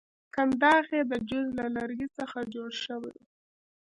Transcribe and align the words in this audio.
کنداغ 0.35 0.85
یې 0.97 1.03
د 1.11 1.13
جوز 1.29 1.47
له 1.59 1.65
لرګي 1.75 2.07
څخه 2.17 2.39
جوړ 2.53 2.69
شوی 2.83 3.11
وو. 3.15 3.23